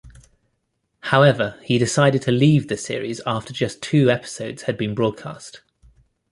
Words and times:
However 1.11 1.59
he 1.63 1.77
decided 1.77 2.23
to 2.23 2.31
leave 2.31 2.69
the 2.69 2.75
series 2.75 3.21
after 3.27 3.53
just 3.53 3.83
two 3.83 4.09
episodes 4.09 4.63
had 4.63 4.75
been 4.75 4.95
broadcast. 4.95 5.61